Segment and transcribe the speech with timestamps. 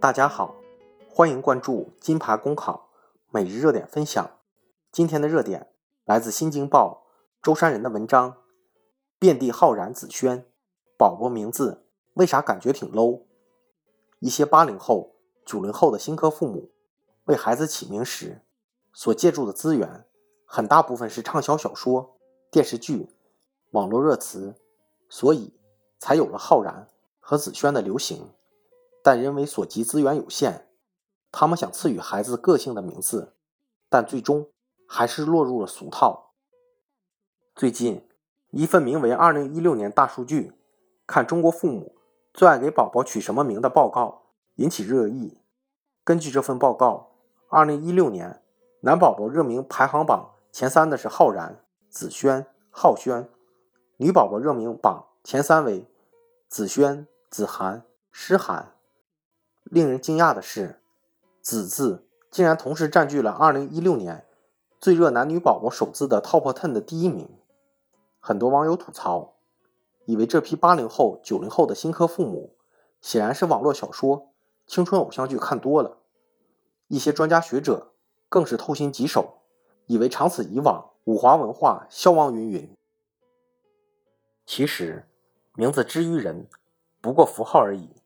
[0.00, 0.54] 大家好，
[1.10, 2.88] 欢迎关注金牌公考
[3.28, 4.30] 每日热点分享。
[4.90, 5.74] 今天的热点
[6.06, 7.04] 来自《新京报》
[7.44, 8.38] 舟山人的文章：
[9.18, 10.46] 遍地浩然紫萱，
[10.96, 11.84] 宝宝名字
[12.14, 13.24] 为啥感觉挺 low？
[14.20, 16.70] 一些八零后、九零后的新科父母
[17.24, 18.40] 为孩子起名时
[18.94, 20.06] 所借助的资源，
[20.46, 22.16] 很大部分是畅销小说、
[22.50, 23.10] 电视剧、
[23.72, 24.54] 网络热词，
[25.10, 25.52] 所以
[25.98, 26.88] 才有了浩然
[27.18, 28.32] 和紫萱的流行。
[29.02, 30.66] 但因为所及资源有限，
[31.32, 33.34] 他们想赐予孩子个性的名字，
[33.88, 34.48] 但最终
[34.86, 36.32] 还是落入了俗套。
[37.54, 38.06] 最近，
[38.50, 40.52] 一份名为《二零一六年大数据：
[41.06, 41.96] 看中国父母
[42.34, 44.22] 最爱给宝宝取什么名》的报告
[44.56, 45.38] 引起热议。
[46.04, 47.12] 根据这份报告，
[47.48, 48.42] 二零一六年
[48.80, 53.24] 男宝宝热名排行榜前三的是浩然、子轩、浩轩；
[53.98, 55.86] 女宝宝热名榜前三为
[56.48, 58.74] 子轩、子涵、诗涵。
[59.64, 60.80] 令人惊讶的是
[61.42, 64.26] ，“子”字竟然同时占据了2016年
[64.80, 67.28] 最热男女宝宝首字的 Top Ten 的第一名。
[68.18, 69.34] 很多网友吐槽，
[70.04, 72.54] 以为这批80后、90后的新科父母
[73.00, 74.32] 显然是网络小说、
[74.66, 75.98] 青春偶像剧看多了。
[76.88, 77.92] 一些专家学者
[78.28, 79.38] 更是偷心疾首，
[79.86, 82.76] 以为长此以往，五华文化消亡云云。
[84.44, 85.06] 其实，
[85.54, 86.48] 名字之于人，
[87.00, 87.99] 不过符号而已。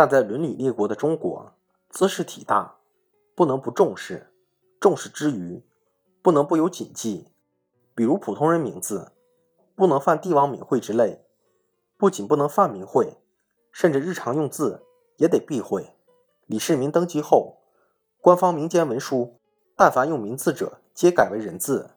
[0.00, 1.52] 但在伦理列国的中国，
[1.90, 2.76] 姿势体大，
[3.34, 4.32] 不能不重视。
[4.80, 5.62] 重视之余，
[6.22, 7.28] 不能不有谨记。
[7.94, 9.12] 比如普通人名字，
[9.74, 11.26] 不能犯帝王名讳之类。
[11.98, 13.18] 不仅不能犯名讳，
[13.72, 14.86] 甚至日常用字
[15.18, 15.94] 也得避讳。
[16.46, 17.58] 李世民登基后，
[18.22, 19.38] 官方民间文书，
[19.76, 21.90] 但凡用名字者，皆改为人字。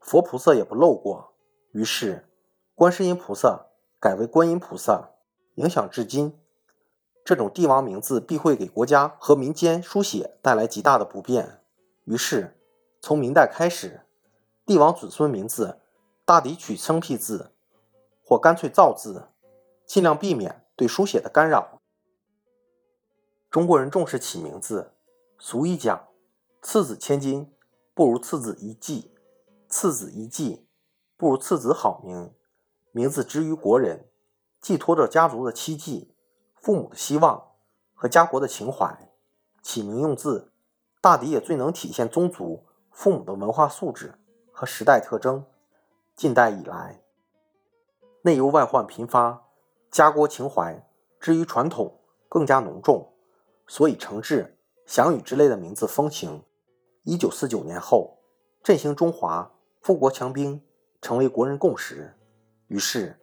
[0.00, 1.32] 佛菩萨也不漏过。
[1.72, 2.28] 于是，
[2.74, 5.12] 观世音菩萨改为观音菩萨，
[5.54, 6.38] 影响至今。
[7.28, 11.60] 这种帝王名字必会给国家和民间书写带来极大的不便，
[12.04, 12.58] 于是
[13.02, 14.00] 从明代开始，
[14.64, 15.78] 帝王子孙名字
[16.24, 17.52] 大抵取生僻字，
[18.24, 19.28] 或干脆造字，
[19.84, 21.82] 尽量避免对书写的干扰。
[23.50, 24.92] 中国人重视起名字，
[25.38, 26.08] 俗语讲
[26.62, 27.52] ：“次子千金，
[27.92, 29.10] 不如次子一技；
[29.68, 30.66] 次子一技，
[31.18, 32.32] 不如次子好名。”
[32.90, 34.08] 名字之于国人，
[34.62, 36.14] 寄托着家族的期冀。
[36.60, 37.52] 父母的希望
[37.94, 39.10] 和家国的情怀，
[39.62, 40.52] 起名用字，
[41.00, 44.14] 大抵也最能体现宗族、父母的文化素质
[44.52, 45.44] 和时代特征。
[46.14, 47.00] 近代以来，
[48.22, 49.44] 内忧外患频发，
[49.90, 50.84] 家国情怀
[51.20, 53.12] 之于传统更加浓重，
[53.66, 56.44] 所以承志、祥宇之类的名字风行。
[57.04, 58.18] 一九四九年后，
[58.62, 60.60] 振兴中华、富国强兵
[61.00, 62.18] 成为国人共识，
[62.66, 63.20] 于是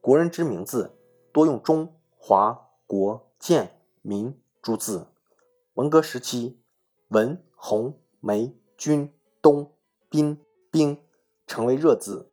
[0.00, 0.98] 国人之名字
[1.32, 2.70] 多用中华。
[2.94, 5.06] 国建民诸字，
[5.72, 6.60] 文革时期，
[7.08, 9.10] 文红梅军
[9.40, 9.72] 东
[10.10, 10.38] 宾
[10.70, 11.02] 兵
[11.46, 12.30] 成为热字。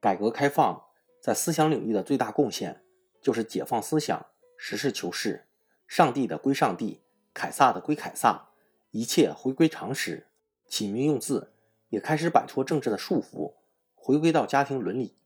[0.00, 0.86] 改革开放
[1.22, 2.82] 在思想领域的最大贡献，
[3.22, 5.46] 就是解放思想，实事求是，
[5.86, 8.48] 上帝的归上帝，凯撒的归凯撒，
[8.90, 10.26] 一切回归常识。
[10.66, 11.52] 起名用字
[11.90, 13.54] 也开始摆脱政治的束缚，
[13.94, 15.16] 回归到家庭伦理。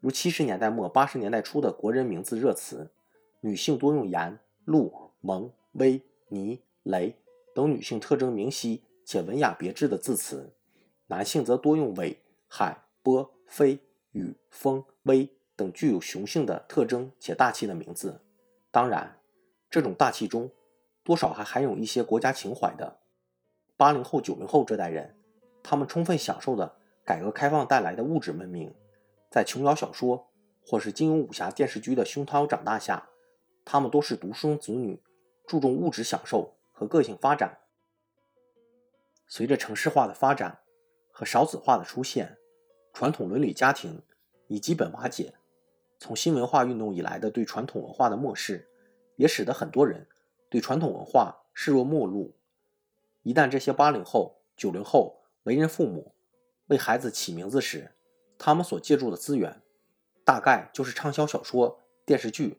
[0.00, 2.90] 如七十年代末八十年代初的国人名字热词。
[3.44, 7.16] 女性多用颜、露、蒙、微、倪、雷
[7.52, 10.54] 等女性特征明晰且文雅别致的字词，
[11.08, 13.80] 男性则多用伟、海、波、飞、
[14.12, 18.20] 雨、风、威等具有雄性的特征且大气的名字。
[18.70, 19.18] 当然，
[19.68, 20.48] 这种大气中
[21.02, 23.00] 多少还含有一些国家情怀的。
[23.76, 25.16] 八零后、九零后这代人，
[25.64, 28.72] 他们充分享受了改革开放带来的物质文明，
[29.28, 30.28] 在琼瑶小说
[30.64, 33.08] 或是金庸武侠电视剧的熏陶长大下。
[33.64, 35.00] 他们都是独生子女，
[35.46, 37.58] 注重物质享受和个性发展。
[39.26, 40.60] 随着城市化的发展
[41.10, 42.36] 和少子化的出现，
[42.92, 44.02] 传统伦理家庭
[44.48, 45.34] 已基本瓦解。
[45.98, 48.68] 从新文化运动以来的对传统文化的漠视，
[49.16, 50.08] 也使得很多人
[50.50, 52.34] 对传统文化视若陌路。
[53.22, 56.12] 一旦这些八零后、九零后为人父母，
[56.66, 57.92] 为孩子起名字时，
[58.36, 59.62] 他们所借助的资源，
[60.24, 62.58] 大概就是畅销小说、电视剧。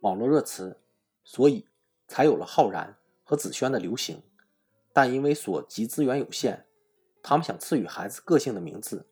[0.00, 0.80] 网络热词，
[1.24, 1.66] 所以
[2.08, 4.22] 才有了浩然和紫萱的流行。
[4.92, 6.66] 但因为所及资源有限，
[7.22, 9.06] 他们想赐予孩子个性的名字，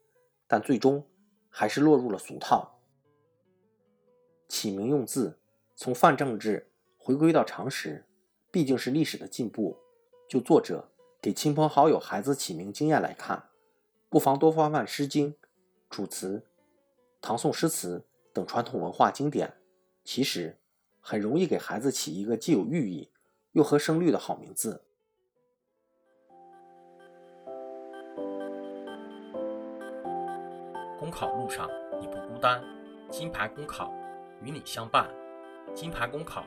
[0.47, 1.07] 但最终
[1.51, 2.81] 还是落入了俗套。
[4.49, 5.39] 起名用字，
[5.77, 8.07] 从泛政治回归到常识，
[8.51, 9.79] 毕竟是历史的进步。
[10.27, 10.91] 就作者
[11.21, 13.51] 给亲朋好友孩子起名经验来看，
[14.09, 15.33] 不妨多翻翻《诗经》
[15.91, 16.39] 《楚辞》
[17.21, 19.59] 《唐宋诗词》等传统文化经典。
[20.03, 20.59] 其实。
[21.09, 23.11] 很容易给孩子起一个既有寓意
[23.53, 24.85] 又合声律的好名字。
[30.99, 31.67] 公考路上
[31.99, 32.63] 你不孤单，
[33.11, 33.91] 金牌公考
[34.43, 35.09] 与你相伴。
[35.75, 36.45] 金牌公考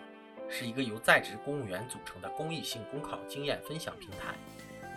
[0.47, 4.35] 是一个由在职公务员组成的公益性公考经验分享平台。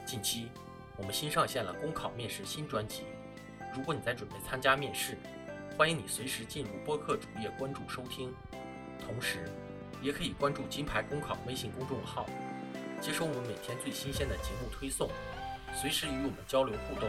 [0.04, 0.50] 近期，
[0.98, 3.04] 我们新上线了公考面试新专辑。
[3.74, 5.16] 如果你在准备参加面试，
[5.74, 8.30] 欢迎你随时进入播客主页关注收听，
[8.98, 9.48] 同时
[10.02, 12.26] 也可以关注金牌公考微信公众号，
[13.00, 15.08] 接收我们每天最新鲜的节目推送，
[15.74, 17.08] 随时与我们交流互动。